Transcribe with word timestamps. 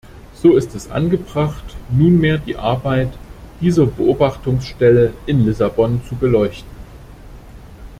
So 0.33 0.57
ist 0.57 0.73
es 0.73 0.89
angebracht, 0.89 1.75
nunmehr 1.91 2.39
die 2.39 2.55
Arbeit 2.57 3.09
dieser 3.61 3.85
Beobachtungsstelle 3.85 5.13
in 5.27 5.45
Lissabon 5.45 6.01
zu 6.09 6.15
beleuchten. 6.15 6.71